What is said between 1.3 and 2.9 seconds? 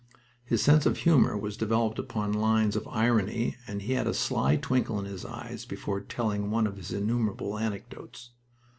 was developed upon lines of